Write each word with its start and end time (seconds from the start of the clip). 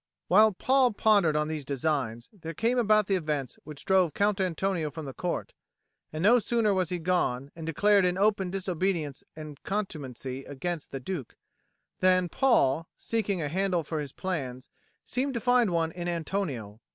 While 0.29 0.53
Paul 0.53 0.93
pondered 0.93 1.35
on 1.35 1.47
these 1.47 1.63
designs, 1.63 2.27
there 2.33 2.55
came 2.55 2.79
about 2.79 3.05
the 3.05 3.13
events 3.13 3.59
which 3.65 3.85
drove 3.85 4.15
Count 4.15 4.41
Antonio 4.41 4.89
from 4.89 5.05
the 5.05 5.13
Court; 5.13 5.53
and 6.11 6.23
no 6.23 6.39
sooner 6.39 6.73
was 6.73 6.89
he 6.89 6.97
gone 6.97 7.51
and 7.55 7.67
declared 7.67 8.03
in 8.03 8.17
open 8.17 8.49
disobedience 8.49 9.23
and 9.35 9.61
contumacy 9.61 10.43
against 10.45 10.89
the 10.89 10.99
Duke, 10.99 11.35
than 11.99 12.29
Paul, 12.29 12.87
seeking 12.95 13.43
a 13.43 13.47
handle 13.47 13.83
for 13.83 13.99
his 13.99 14.11
plans, 14.11 14.71
seemed 15.05 15.35
to 15.35 15.39
find 15.39 15.69
one 15.69 15.91
in 15.91 16.07
Antonio. 16.07 16.79